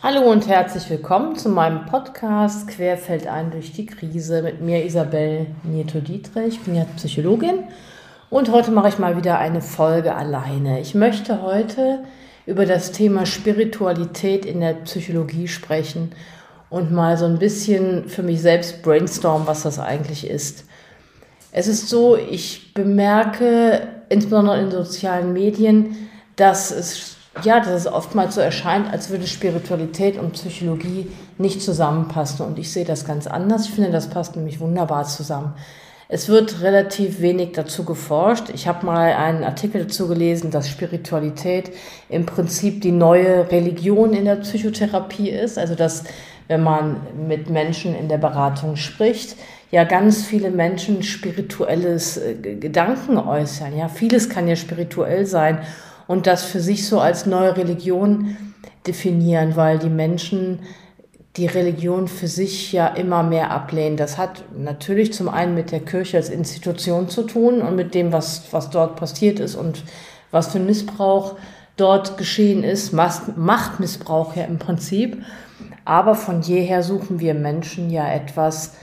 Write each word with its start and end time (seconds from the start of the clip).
Hallo 0.00 0.30
und 0.30 0.46
herzlich 0.46 0.88
willkommen 0.90 1.34
zu 1.34 1.48
meinem 1.48 1.84
Podcast 1.86 2.68
Querfeld 2.68 3.26
ein 3.26 3.50
durch 3.50 3.72
die 3.72 3.84
Krise 3.84 4.42
mit 4.42 4.60
mir 4.60 4.84
Isabel 4.84 5.48
Nieto-Dietrich. 5.64 6.54
Ich 6.54 6.60
bin 6.60 6.76
ja 6.76 6.86
Psychologin 6.94 7.64
und 8.30 8.52
heute 8.52 8.70
mache 8.70 8.90
ich 8.90 9.00
mal 9.00 9.16
wieder 9.16 9.40
eine 9.40 9.60
Folge 9.60 10.14
alleine. 10.14 10.78
Ich 10.78 10.94
möchte 10.94 11.42
heute 11.42 12.04
über 12.46 12.64
das 12.64 12.92
Thema 12.92 13.26
Spiritualität 13.26 14.46
in 14.46 14.60
der 14.60 14.74
Psychologie 14.74 15.48
sprechen 15.48 16.12
und 16.70 16.92
mal 16.92 17.16
so 17.16 17.24
ein 17.24 17.40
bisschen 17.40 18.08
für 18.08 18.22
mich 18.22 18.40
selbst 18.40 18.82
brainstormen, 18.84 19.48
was 19.48 19.64
das 19.64 19.80
eigentlich 19.80 20.30
ist. 20.30 20.64
Es 21.50 21.66
ist 21.66 21.88
so, 21.88 22.16
ich 22.16 22.72
bemerke 22.72 23.88
insbesondere 24.10 24.60
in 24.60 24.70
sozialen 24.70 25.32
Medien, 25.32 26.08
dass 26.36 26.70
es 26.70 27.17
ja, 27.44 27.60
dass 27.60 27.68
es 27.68 27.86
oftmals 27.86 28.34
so 28.34 28.40
erscheint, 28.40 28.92
als 28.92 29.10
würde 29.10 29.26
Spiritualität 29.26 30.18
und 30.18 30.32
Psychologie 30.32 31.10
nicht 31.38 31.62
zusammenpassen. 31.62 32.46
Und 32.46 32.58
ich 32.58 32.72
sehe 32.72 32.84
das 32.84 33.04
ganz 33.04 33.26
anders. 33.26 33.66
Ich 33.66 33.72
finde, 33.72 33.90
das 33.90 34.08
passt 34.08 34.36
nämlich 34.36 34.60
wunderbar 34.60 35.04
zusammen. 35.04 35.54
Es 36.10 36.28
wird 36.28 36.62
relativ 36.62 37.20
wenig 37.20 37.52
dazu 37.52 37.84
geforscht. 37.84 38.48
Ich 38.54 38.66
habe 38.66 38.86
mal 38.86 39.12
einen 39.12 39.44
Artikel 39.44 39.82
dazu 39.82 40.08
gelesen, 40.08 40.50
dass 40.50 40.68
Spiritualität 40.68 41.70
im 42.08 42.24
Prinzip 42.24 42.80
die 42.80 42.92
neue 42.92 43.50
Religion 43.50 44.14
in 44.14 44.24
der 44.24 44.36
Psychotherapie 44.36 45.28
ist. 45.28 45.58
Also 45.58 45.74
dass, 45.74 46.04
wenn 46.46 46.62
man 46.62 47.02
mit 47.28 47.50
Menschen 47.50 47.94
in 47.94 48.08
der 48.08 48.16
Beratung 48.16 48.76
spricht, 48.76 49.36
ja 49.70 49.84
ganz 49.84 50.24
viele 50.24 50.50
Menschen 50.50 51.02
spirituelles 51.02 52.16
äh, 52.16 52.34
Gedanken 52.34 53.18
äußern. 53.18 53.76
Ja, 53.76 53.88
vieles 53.88 54.30
kann 54.30 54.48
ja 54.48 54.56
spirituell 54.56 55.26
sein 55.26 55.58
und 56.08 56.26
das 56.26 56.42
für 56.42 56.58
sich 56.58 56.88
so 56.88 56.98
als 56.98 57.26
neue 57.26 57.56
Religion 57.56 58.36
definieren, 58.86 59.54
weil 59.54 59.78
die 59.78 59.90
Menschen 59.90 60.60
die 61.36 61.46
Religion 61.46 62.08
für 62.08 62.26
sich 62.26 62.72
ja 62.72 62.88
immer 62.88 63.22
mehr 63.22 63.52
ablehnen. 63.52 63.96
Das 63.96 64.18
hat 64.18 64.42
natürlich 64.58 65.12
zum 65.12 65.28
einen 65.28 65.54
mit 65.54 65.70
der 65.70 65.80
Kirche 65.80 66.16
als 66.16 66.30
Institution 66.30 67.08
zu 67.08 67.22
tun 67.22 67.62
und 67.62 67.76
mit 67.76 67.94
dem, 67.94 68.12
was, 68.12 68.52
was 68.52 68.70
dort 68.70 68.96
passiert 68.96 69.38
ist 69.38 69.54
und 69.54 69.84
was 70.32 70.48
für 70.48 70.58
Missbrauch 70.58 71.36
dort 71.76 72.18
geschehen 72.18 72.64
ist, 72.64 72.92
Machtmissbrauch 72.92 74.34
ja 74.34 74.44
im 74.44 74.58
Prinzip. 74.58 75.22
Aber 75.84 76.16
von 76.16 76.42
jeher 76.42 76.82
suchen 76.82 77.20
wir 77.20 77.34
Menschen 77.34 77.88
ja 77.90 78.10
etwas, 78.10 78.74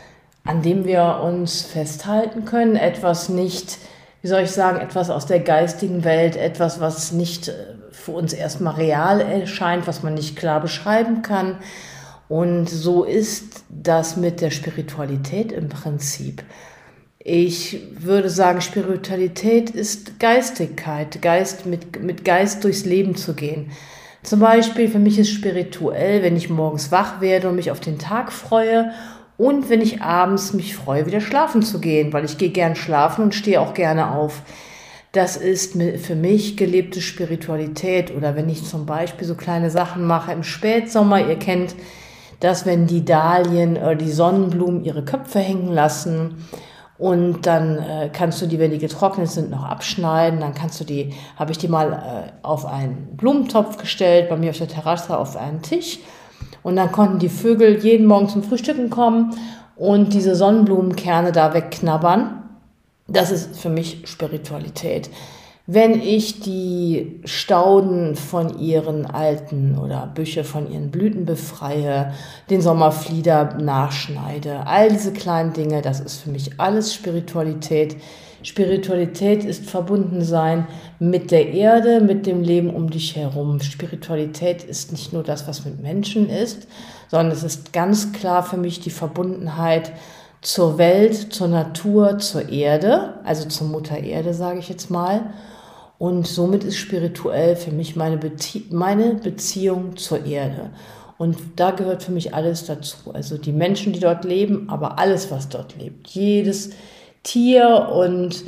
an 0.46 0.62
dem 0.62 0.86
wir 0.86 1.20
uns 1.24 1.62
festhalten 1.62 2.46
können, 2.46 2.78
etwas 2.78 3.28
nicht 3.28 3.80
wie 4.26 4.30
soll 4.30 4.42
ich 4.42 4.50
sagen, 4.50 4.80
etwas 4.80 5.12
aus 5.12 5.28
der 5.28 5.40
geistigen 5.40 6.04
Welt, 6.04 6.36
etwas, 6.36 6.80
was 6.80 7.12
nicht 7.12 7.50
äh, 7.50 7.54
für 7.92 8.10
uns 8.14 8.34
erstmal 8.34 8.74
real 8.74 9.22
erscheint, 9.22 9.86
was 9.86 10.02
man 10.02 10.16
nicht 10.16 10.36
klar 10.36 10.62
beschreiben 10.62 11.22
kann. 11.22 11.58
Und 12.28 12.68
so 12.68 13.04
ist 13.04 13.64
das 13.70 14.18
mit 14.18 14.42
der 14.42 14.50
Spiritualität 14.50 15.52
im 15.52 15.70
Prinzip. 15.70 16.42
Ich 17.20 17.80
würde 18.00 18.32
sagen, 18.32 18.62
Spiritualität 18.62 19.70
ist 19.70 20.20
Geistigkeit, 20.20 21.22
Geist 21.22 21.68
mit, 21.68 22.02
mit 22.02 22.26
Geist 22.26 22.64
durchs 22.64 22.84
Leben 22.84 23.16
zu 23.16 23.36
gehen. 23.36 23.70
Zum 24.24 24.40
Beispiel 24.40 24.90
für 24.90 24.98
mich 24.98 25.20
ist 25.20 25.30
spirituell, 25.30 26.24
wenn 26.24 26.36
ich 26.36 26.50
morgens 26.50 26.92
wach 26.92 27.22
werde 27.22 27.50
und 27.50 27.58
mich 27.58 27.70
auf 27.70 27.80
den 27.80 28.00
Tag 28.00 28.32
freue 28.32 28.92
und 29.38 29.70
wenn 29.70 29.82
ich 29.82 30.02
abends 30.02 30.54
mich 30.54 30.76
freue, 30.76 31.06
wieder 31.06 31.20
schlafen 31.20 31.62
zu 31.62 31.80
gehen, 31.80 32.14
weil 32.14 32.24
ich 32.24 32.38
gehe 32.38 32.50
gern 32.50 32.76
schlafen 32.76 33.24
und 33.24 33.36
stehe 33.36 33.60
auch 33.60 33.74
gerne 33.74 34.12
auf. 34.12 34.42
Das 35.12 35.38
ist 35.38 35.74
für 35.74 36.16
mich 36.16 36.58
gelebte 36.58 37.02
Spiritualität. 37.02 38.16
Oder 38.16 38.36
wenn 38.36 38.50
ich 38.50 38.64
zum 38.66 38.86
Beispiel 38.86 39.28
so 39.28 39.36
kleine 39.36 39.70
Sachen 39.70 40.06
mache 40.06 40.32
im 40.32 40.44
Spätsommer, 40.44 41.26
ihr 41.26 41.38
kennt 41.38 41.76
das, 42.40 42.66
wenn 42.66 42.86
die 42.86 43.04
Dahlien 43.04 43.78
oder 43.78 43.96
die 43.96 44.12
Sonnenblumen 44.12 44.84
ihre 44.84 45.04
Köpfe 45.04 45.40
hängen 45.40 45.72
lassen. 45.72 46.46
Und 46.98 47.46
dann 47.46 47.78
äh, 47.78 48.10
kannst 48.12 48.42
du 48.42 48.46
die, 48.46 48.58
wenn 48.58 48.72
die 48.72 48.78
getrocknet 48.78 49.30
sind, 49.30 49.52
noch 49.52 49.66
abschneiden. 49.66 50.40
Dann 50.40 50.54
kannst 50.54 50.80
du 50.80 50.86
die, 50.86 51.14
habe 51.36 51.52
ich 51.52 51.58
die 51.58 51.68
mal 51.68 51.92
äh, 51.92 52.46
auf 52.46 52.66
einen 52.66 53.18
Blumentopf 53.18 53.78
gestellt, 53.78 54.30
bei 54.30 54.38
mir 54.38 54.52
auf 54.52 54.58
der 54.58 54.70
Terrasse 54.70 55.18
auf 55.18 55.36
einen 55.36 55.62
Tisch 55.62 56.00
und 56.66 56.78
dann 56.78 56.92
konnten 56.92 57.20
die 57.20 57.30
Vögel 57.30 57.78
jeden 57.84 58.08
Morgen 58.08 58.28
zum 58.28 58.42
Frühstücken 58.42 58.90
kommen 58.90 59.36
und 59.76 60.14
diese 60.14 60.36
Sonnenblumenkerne 60.36 61.32
da 61.32 61.54
wegknabbern. 61.54 62.42
Das 63.08 63.30
ist 63.30 63.56
für 63.56 63.70
mich 63.70 64.02
Spiritualität. 64.06 65.12
Wenn 65.68 66.02
ich 66.02 66.40
die 66.40 67.22
Stauden 67.24 68.16
von 68.16 68.58
ihren 68.58 69.06
alten 69.06 69.78
oder 69.78 70.08
Büsche 70.08 70.44
von 70.44 70.72
ihren 70.72 70.90
Blüten 70.90 71.26
befreie, 71.26 72.14
den 72.50 72.62
Sommerflieder 72.62 73.60
nachschneide, 73.62 74.66
all 74.66 74.90
diese 74.90 75.14
kleinen 75.14 75.54
Dinge, 75.54 75.84
das 75.84 76.00
ist 76.00 76.24
für 76.24 76.32
mich 76.32 76.60
alles 76.60 76.96
Spiritualität. 76.96 77.96
Spiritualität 78.46 79.44
ist 79.44 79.68
verbunden 79.68 80.22
sein 80.22 80.68
mit 81.00 81.32
der 81.32 81.50
Erde, 81.50 82.00
mit 82.00 82.28
dem 82.28 82.44
Leben 82.44 82.70
um 82.70 82.92
dich 82.92 83.16
herum. 83.16 83.60
Spiritualität 83.60 84.64
ist 84.64 84.92
nicht 84.92 85.14
nur 85.14 85.24
das, 85.24 85.48
was 85.48 85.66
mit 85.66 85.82
Menschen 85.82 86.30
ist, 86.30 86.68
sondern 87.10 87.32
es 87.32 87.42
ist 87.42 87.74
ganz 87.74 88.14
klar 88.14 88.44
für 88.44 88.58
mich 88.58 88.80
die 88.80 88.92
Verbundenheit 88.92 89.94
zur 90.42 90.78
Welt, 90.78 91.34
zur 91.34 91.48
Natur, 91.48 92.20
zur 92.20 92.50
Erde, 92.50 93.16
also 93.24 93.50
zur 93.50 93.66
Mutter 93.66 93.98
Erde, 93.98 94.36
sage 94.36 94.60
ich 94.60 94.70
jetzt 94.70 94.92
mal. 94.92 95.34
Und 95.98 96.28
somit 96.28 96.64
ist 96.64 96.78
spirituell 96.78 97.56
für 97.56 97.72
mich 97.72 97.96
meine, 97.96 98.18
Bezie 98.18 98.66
meine 98.70 99.16
Beziehung 99.16 99.98
zur 99.98 100.24
Erde. 100.24 100.70
Und 101.18 101.38
da 101.56 101.72
gehört 101.72 102.04
für 102.04 102.12
mich 102.12 102.36
alles 102.36 102.66
dazu. 102.66 103.12
Also 103.12 103.40
die 103.40 103.54
Menschen, 103.54 103.92
die 103.92 104.00
dort 104.00 104.24
leben, 104.24 104.70
aber 104.70 105.00
alles, 105.00 105.32
was 105.32 105.50
dort 105.50 105.76
lebt. 105.80 106.10
Jedes, 106.10 106.72
Tier 107.26 107.90
und 107.92 108.46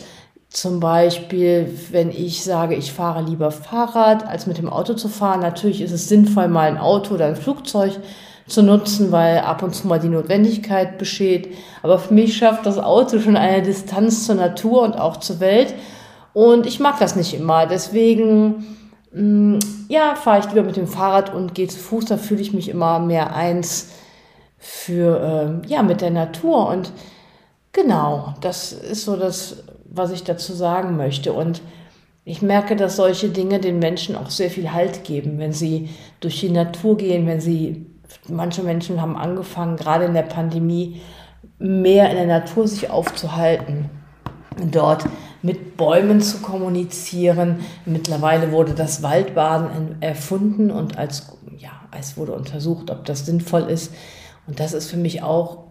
zum 0.49 0.79
Beispiel, 0.79 1.77
wenn 1.91 2.09
ich 2.09 2.43
sage, 2.43 2.75
ich 2.75 2.93
fahre 2.93 3.21
lieber 3.21 3.51
Fahrrad, 3.51 4.25
als 4.25 4.47
mit 4.47 4.57
dem 4.57 4.69
Auto 4.69 4.93
zu 4.93 5.09
fahren. 5.09 5.41
Natürlich 5.41 5.81
ist 5.81 5.91
es 5.91 6.07
sinnvoll, 6.07 6.47
mal 6.47 6.69
ein 6.69 6.77
Auto 6.77 7.15
oder 7.15 7.25
ein 7.25 7.35
Flugzeug 7.35 7.99
zu 8.47 8.63
nutzen, 8.63 9.11
weil 9.11 9.39
ab 9.39 9.61
und 9.61 9.75
zu 9.75 9.87
mal 9.87 9.99
die 9.99 10.07
Notwendigkeit 10.07 10.97
besteht. 10.97 11.53
Aber 11.83 11.99
für 11.99 12.13
mich 12.13 12.37
schafft 12.37 12.65
das 12.65 12.79
Auto 12.79 13.19
schon 13.19 13.35
eine 13.35 13.61
Distanz 13.61 14.25
zur 14.25 14.35
Natur 14.35 14.83
und 14.83 14.97
auch 14.97 15.17
zur 15.17 15.41
Welt. 15.41 15.73
Und 16.33 16.65
ich 16.65 16.79
mag 16.79 16.97
das 16.99 17.15
nicht 17.17 17.33
immer. 17.33 17.65
Deswegen, 17.65 18.65
mm, 19.11 19.59
ja, 19.89 20.15
fahre 20.15 20.39
ich 20.39 20.45
lieber 20.47 20.63
mit 20.63 20.77
dem 20.77 20.87
Fahrrad 20.87 21.33
und 21.33 21.55
gehe 21.55 21.67
zu 21.67 21.77
Fuß. 21.77 22.05
Da 22.05 22.17
fühle 22.17 22.41
ich 22.41 22.53
mich 22.53 22.69
immer 22.69 22.99
mehr 22.99 23.35
eins 23.35 23.89
für, 24.57 25.61
äh, 25.65 25.67
ja, 25.67 25.83
mit 25.83 25.99
der 25.99 26.11
Natur. 26.11 26.67
Und 26.69 26.93
Genau, 27.77 28.33
das 28.41 28.71
ist 28.71 29.05
so 29.05 29.15
das, 29.17 29.57
was 29.85 30.09
ich 30.09 30.23
dazu 30.23 30.53
sagen 30.53 30.97
möchte. 30.97 31.31
Und 31.31 31.61
ich 32.25 32.41
merke, 32.41 32.75
dass 32.75 32.95
solche 32.95 33.29
Dinge 33.29 33.59
den 33.59 33.77
Menschen 33.77 34.15
auch 34.15 34.31
sehr 34.31 34.49
viel 34.49 34.73
Halt 34.73 35.03
geben, 35.03 35.37
wenn 35.37 35.53
sie 35.53 35.89
durch 36.19 36.39
die 36.39 36.49
Natur 36.49 36.97
gehen, 36.97 37.27
wenn 37.27 37.39
sie, 37.39 37.85
manche 38.27 38.63
Menschen 38.63 38.99
haben 38.99 39.15
angefangen, 39.15 39.77
gerade 39.77 40.05
in 40.05 40.15
der 40.15 40.23
Pandemie, 40.23 41.01
mehr 41.59 42.09
in 42.09 42.15
der 42.15 42.25
Natur 42.25 42.67
sich 42.67 42.89
aufzuhalten, 42.89 43.91
dort 44.71 45.05
mit 45.43 45.77
Bäumen 45.77 46.19
zu 46.19 46.39
kommunizieren. 46.39 47.59
Mittlerweile 47.85 48.51
wurde 48.51 48.73
das 48.73 49.03
Waldbaden 49.03 50.01
erfunden 50.01 50.71
und 50.71 50.97
als, 50.97 51.37
ja, 51.59 51.73
es 51.95 52.17
wurde 52.17 52.31
untersucht, 52.33 52.89
ob 52.89 53.05
das 53.05 53.27
sinnvoll 53.27 53.69
ist. 53.69 53.93
Und 54.47 54.59
das 54.59 54.73
ist 54.73 54.89
für 54.89 54.97
mich 54.97 55.21
auch 55.21 55.66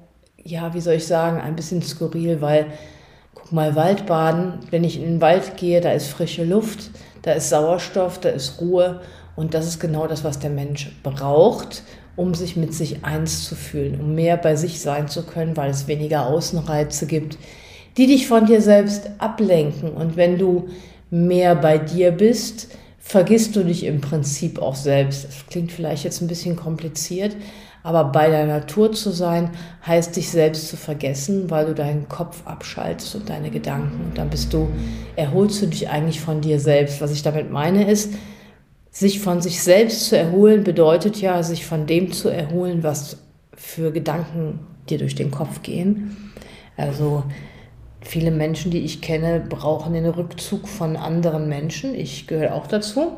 ja, 0.46 0.72
wie 0.74 0.80
soll 0.80 0.94
ich 0.94 1.06
sagen, 1.06 1.40
ein 1.40 1.56
bisschen 1.56 1.82
skurril, 1.82 2.40
weil, 2.40 2.66
guck 3.34 3.52
mal, 3.52 3.74
Waldbaden, 3.74 4.60
wenn 4.70 4.84
ich 4.84 4.96
in 4.96 5.02
den 5.02 5.20
Wald 5.20 5.56
gehe, 5.56 5.80
da 5.80 5.92
ist 5.92 6.08
frische 6.08 6.44
Luft, 6.44 6.90
da 7.22 7.32
ist 7.32 7.50
Sauerstoff, 7.50 8.20
da 8.20 8.28
ist 8.28 8.60
Ruhe 8.60 9.00
und 9.34 9.54
das 9.54 9.66
ist 9.66 9.80
genau 9.80 10.06
das, 10.06 10.24
was 10.24 10.38
der 10.38 10.50
Mensch 10.50 10.92
braucht, 11.02 11.82
um 12.14 12.34
sich 12.34 12.56
mit 12.56 12.72
sich 12.72 13.04
eins 13.04 13.44
zu 13.44 13.56
fühlen, 13.56 14.00
um 14.00 14.14
mehr 14.14 14.36
bei 14.36 14.56
sich 14.56 14.80
sein 14.80 15.08
zu 15.08 15.24
können, 15.24 15.56
weil 15.56 15.70
es 15.70 15.88
weniger 15.88 16.26
Außenreize 16.26 17.06
gibt, 17.06 17.36
die 17.96 18.06
dich 18.06 18.28
von 18.28 18.46
dir 18.46 18.62
selbst 18.62 19.10
ablenken. 19.18 19.90
Und 19.90 20.16
wenn 20.16 20.38
du 20.38 20.68
mehr 21.10 21.54
bei 21.56 21.78
dir 21.78 22.12
bist, 22.12 22.68
vergisst 22.98 23.56
du 23.56 23.64
dich 23.64 23.84
im 23.84 24.00
Prinzip 24.00 24.60
auch 24.60 24.76
selbst. 24.76 25.24
Das 25.24 25.46
klingt 25.48 25.72
vielleicht 25.72 26.04
jetzt 26.04 26.20
ein 26.20 26.28
bisschen 26.28 26.56
kompliziert, 26.56 27.36
aber 27.86 28.10
bei 28.10 28.28
der 28.28 28.46
Natur 28.46 28.90
zu 28.90 29.12
sein, 29.12 29.50
heißt 29.86 30.16
dich 30.16 30.28
selbst 30.28 30.66
zu 30.66 30.76
vergessen, 30.76 31.52
weil 31.52 31.66
du 31.66 31.72
deinen 31.72 32.08
Kopf 32.08 32.44
abschaltest 32.44 33.14
und 33.14 33.30
deine 33.30 33.48
Gedanken. 33.48 34.06
Und 34.06 34.18
dann 34.18 34.28
bist 34.28 34.52
du, 34.52 34.68
erholst 35.14 35.62
du 35.62 35.66
dich 35.66 35.88
eigentlich 35.88 36.20
von 36.20 36.40
dir 36.40 36.58
selbst. 36.58 37.00
Was 37.00 37.12
ich 37.12 37.22
damit 37.22 37.52
meine 37.52 37.88
ist, 37.88 38.14
sich 38.90 39.20
von 39.20 39.40
sich 39.40 39.62
selbst 39.62 40.06
zu 40.06 40.18
erholen, 40.18 40.64
bedeutet 40.64 41.20
ja, 41.20 41.44
sich 41.44 41.64
von 41.64 41.86
dem 41.86 42.10
zu 42.10 42.28
erholen, 42.28 42.82
was 42.82 43.18
für 43.54 43.92
Gedanken 43.92 44.58
dir 44.90 44.98
durch 44.98 45.14
den 45.14 45.30
Kopf 45.30 45.62
gehen. 45.62 46.32
Also 46.76 47.22
viele 48.00 48.32
Menschen, 48.32 48.72
die 48.72 48.80
ich 48.80 49.00
kenne, 49.00 49.38
brauchen 49.48 49.92
den 49.92 50.06
Rückzug 50.06 50.66
von 50.66 50.96
anderen 50.96 51.48
Menschen. 51.48 51.94
Ich 51.94 52.26
gehöre 52.26 52.56
auch 52.56 52.66
dazu. 52.66 53.12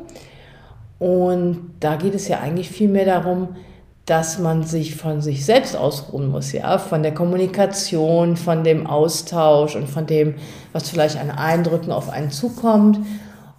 Und 0.99 1.71
da 1.79 1.95
geht 1.95 2.13
es 2.13 2.27
ja 2.27 2.39
eigentlich 2.39 2.69
viel 2.69 2.89
mehr 2.89 3.05
darum, 3.05 3.55
dass 4.09 4.39
man 4.39 4.63
sich 4.63 4.95
von 4.95 5.21
sich 5.21 5.45
selbst 5.45 5.75
ausruhen 5.75 6.29
muss, 6.29 6.51
ja, 6.51 6.79
von 6.79 7.03
der 7.03 7.13
Kommunikation, 7.13 8.37
von 8.37 8.63
dem 8.63 8.87
Austausch 8.87 9.75
und 9.75 9.87
von 9.87 10.07
dem, 10.07 10.33
was 10.73 10.89
vielleicht 10.89 11.19
an 11.19 11.29
Eindrücken 11.29 11.91
auf 11.91 12.09
einen 12.09 12.31
zukommt. 12.31 12.99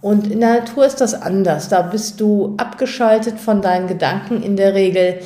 Und 0.01 0.29
in 0.29 0.41
der 0.41 0.59
Natur 0.59 0.85
ist 0.85 0.99
das 0.99 1.13
anders. 1.13 1.69
Da 1.69 1.81
bist 1.83 2.19
du 2.19 2.55
abgeschaltet 2.57 3.39
von 3.39 3.61
deinen 3.61 3.87
Gedanken 3.87 4.43
in 4.43 4.57
der 4.57 4.73
Regel. 4.73 5.19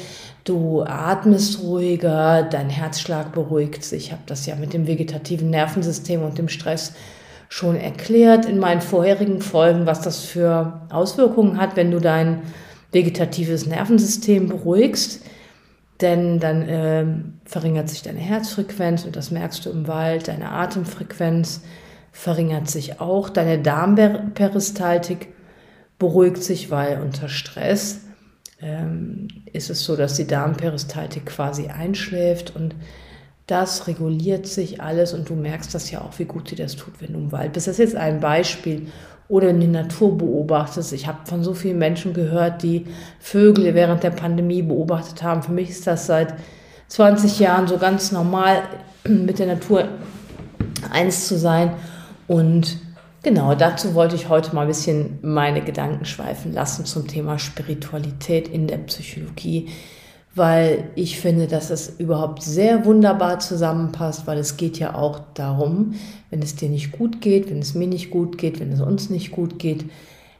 Du 0.44 0.84
atmest 0.84 1.64
ruhiger, 1.64 2.44
dein 2.44 2.70
Herzschlag 2.70 3.32
beruhigt 3.32 3.84
sich. 3.84 4.08
Ich 4.08 4.12
habe 4.12 4.22
das 4.28 4.46
ja 4.46 4.56
mit 4.56 4.74
dem 4.74 4.86
vegetativen 4.86 5.50
Nervensystem 5.50 6.22
und 6.22 6.38
dem 6.38 6.50
Stress 6.50 6.94
schon 7.50 7.76
erklärt 7.76 8.46
in 8.46 8.60
meinen 8.60 8.82
vorherigen 8.82 9.42
Folgen, 9.42 9.88
was 9.88 10.02
das 10.02 10.20
für 10.20 10.82
Auswirkungen 10.92 11.60
hat, 11.60 11.76
wenn 11.76 11.90
du 11.90 12.00
dein 12.00 12.44
vegetatives 12.96 13.68
Nervensystem 13.68 14.48
beruhigst. 14.48 15.22
Denn 16.02 16.40
dann 16.40 16.62
äh, 16.64 17.06
verringert 17.46 17.90
sich 17.90 18.02
deine 18.02 18.20
Herzfrequenz 18.20 19.06
und 19.06 19.16
das 19.16 19.32
merkst 19.32 19.66
du 19.66 19.70
im 19.70 19.88
Wald, 19.88 20.28
deine 20.28 20.52
Atemfrequenz 20.52 21.62
verringert 22.12 22.70
sich 22.70 23.00
auch, 23.00 23.30
deine 23.30 23.60
Darmperistaltik 23.60 25.28
beruhigt 26.00 26.44
sich, 26.44 26.70
weil 26.70 27.02
unter 27.02 27.30
Stress 27.30 28.02
ähm, 28.62 29.28
ist 29.54 29.70
es 29.70 29.86
so, 29.86 29.96
dass 29.96 30.16
die 30.16 30.28
Darmperistaltik 30.28 31.28
quasi 31.28 31.68
einschläft 31.68 32.56
und 32.56 32.76
das 33.48 33.88
reguliert 33.88 34.48
sich 34.48 34.82
alles 34.82 35.14
und 35.14 35.30
du 35.30 35.36
merkst 35.36 35.74
das 35.74 35.92
ja 35.92 36.02
auch, 36.02 36.18
wie 36.20 36.26
gut 36.26 36.52
dir 36.52 36.58
das 36.58 36.76
tut, 36.76 37.00
wenn 37.00 37.14
du 37.14 37.20
im 37.20 37.32
Wald 37.32 37.54
bist. 37.54 37.68
Das 37.68 37.74
ist 37.76 37.80
jetzt 37.80 37.96
ein 37.96 38.20
Beispiel. 38.20 38.88
Oder 39.28 39.50
in 39.50 39.60
die 39.60 39.68
Natur 39.68 40.18
beobachtest. 40.18 40.94
Ich 40.94 41.08
habe 41.08 41.20
von 41.26 41.44
so 41.44 41.54
vielen 41.54 41.80
Menschen 41.80 42.14
gehört, 42.14 42.62
die 42.62 42.86
Vögel 43.20 43.74
während 43.74 44.04
der 44.04 44.12
Pandemie 44.12 44.62
beobachtet 44.62 45.24
haben. 45.24 45.42
Für 45.42 45.52
mich 45.52 45.70
ist 45.70 45.88
das 45.88 46.06
seit 46.06 46.36
20 46.90 47.40
Jahren 47.40 47.68
so 47.68 47.78
ganz 47.78 48.12
normal, 48.12 48.62
mit 49.08 49.40
der 49.40 49.48
Natur 49.48 49.88
eins 50.92 51.28
zu 51.28 51.38
sein. 51.38 51.74
Und 52.28 52.78
genau 53.24 53.56
dazu 53.56 53.96
wollte 53.96 54.16
ich 54.16 54.30
heute 54.30 54.54
mal 54.54 54.62
ein 54.62 54.68
bisschen 54.68 55.20
meine 55.22 55.62
Gedanken 55.62 56.06
schweifen 56.06 56.54
lassen 56.54 56.86
zum 56.86 57.08
Thema 57.08 57.40
Spiritualität 57.40 58.48
in 58.48 58.68
der 58.68 58.78
Psychologie 58.78 59.70
weil 60.36 60.90
ich 60.96 61.20
finde, 61.20 61.48
dass 61.48 61.70
es 61.70 61.98
überhaupt 61.98 62.44
sehr 62.44 62.86
wunderbar 62.86 63.40
zusammenpasst, 63.40 64.28
weil 64.28 64.38
es 64.38 64.58
geht 64.58 64.78
ja 64.78 64.94
auch 64.94 65.22
darum, 65.34 65.96
wenn 66.30 66.42
es 66.42 66.58
dir 66.58 66.70
nicht 66.70 66.92
gut 66.92 67.22
geht, 67.22 67.50
wenn 67.50 67.60
es 67.60 67.74
mir 67.74 67.88
nicht 67.88 68.12
gut 68.12 68.38
geht, 68.38 68.60
wenn 68.60 68.72
es 68.72 68.82
uns 68.82 69.10
nicht 69.10 69.32
gut 69.32 69.60
geht, 69.60 69.86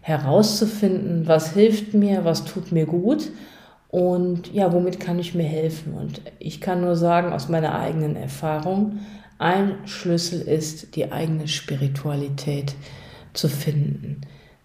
herauszufinden, 0.02 1.28
was 1.28 1.54
hilft 1.54 1.94
mir, 1.94 2.26
was 2.26 2.44
tut 2.44 2.74
mir 2.74 2.86
gut 2.86 3.32
und 3.88 4.54
ja, 4.54 4.74
womit 4.74 5.00
kann 5.00 5.18
ich 5.18 5.34
mir 5.34 5.46
helfen. 5.46 5.94
Und 5.94 6.22
ich 6.40 6.60
kann 6.60 6.82
nur 6.82 6.98
sagen 6.98 7.32
aus 7.32 7.48
meiner 7.48 7.80
eigenen 7.80 8.18
Erfahrung, 8.18 9.00
ein 9.40 9.76
Schlüssel 9.86 10.42
ist, 10.42 10.96
die 10.98 11.12
eigene 11.12 11.48
Spiritualität 11.48 12.76
zu 13.34 13.48
finden. 13.48 14.22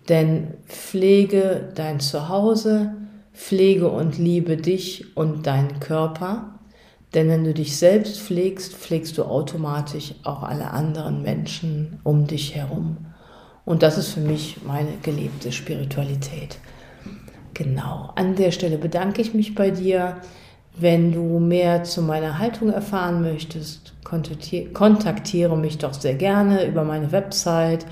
Denn 0.08 0.54
pflege 0.66 1.68
dein 1.74 2.00
Zuhause, 2.00 2.92
Pflege 3.40 3.88
und 3.88 4.18
liebe 4.18 4.56
dich 4.58 5.16
und 5.16 5.46
deinen 5.46 5.80
Körper, 5.80 6.60
denn 7.14 7.28
wenn 7.28 7.42
du 7.42 7.54
dich 7.54 7.76
selbst 7.76 8.20
pflegst, 8.20 8.74
pflegst 8.74 9.16
du 9.18 9.24
automatisch 9.24 10.14
auch 10.22 10.42
alle 10.42 10.70
anderen 10.70 11.22
Menschen 11.22 11.98
um 12.04 12.26
dich 12.26 12.54
herum. 12.54 12.98
Und 13.64 13.82
das 13.82 13.98
ist 13.98 14.08
für 14.08 14.20
mich 14.20 14.58
meine 14.64 14.92
gelebte 15.02 15.52
Spiritualität. 15.52 16.58
Genau, 17.54 18.12
an 18.14 18.36
der 18.36 18.52
Stelle 18.52 18.78
bedanke 18.78 19.22
ich 19.22 19.34
mich 19.34 19.54
bei 19.54 19.70
dir. 19.70 20.18
Wenn 20.76 21.10
du 21.10 21.40
mehr 21.40 21.82
zu 21.82 22.02
meiner 22.02 22.38
Haltung 22.38 22.70
erfahren 22.70 23.22
möchtest, 23.22 23.94
kontaktiere 24.04 25.56
mich 25.56 25.78
doch 25.78 25.94
sehr 25.94 26.14
gerne 26.14 26.66
über 26.66 26.84
meine 26.84 27.10
Website 27.10 27.86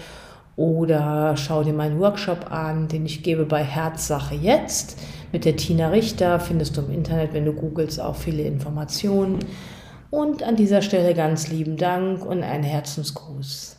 oder 0.59 1.37
schau 1.37 1.63
dir 1.63 1.73
meinen 1.73 2.01
Workshop 2.01 2.51
an, 2.51 2.89
den 2.89 3.07
ich 3.07 3.23
gebe 3.23 3.45
bei 3.45 3.63
Herzsache 3.63 4.35
jetzt. 4.35 4.99
Mit 5.31 5.45
der 5.45 5.55
Tina 5.55 5.91
Richter 5.91 6.41
findest 6.41 6.77
du 6.77 6.81
im 6.81 6.91
Internet, 6.93 7.33
wenn 7.33 7.45
du 7.45 7.53
googelst, 7.53 8.01
auch 8.01 8.17
viele 8.17 8.43
Informationen. 8.43 9.39
Und 10.11 10.43
an 10.43 10.57
dieser 10.57 10.83
Stelle 10.83 11.15
ganz 11.15 11.49
lieben 11.49 11.77
Dank 11.77 12.27
und 12.27 12.43
einen 12.43 12.65
Herzensgruß. 12.65 13.78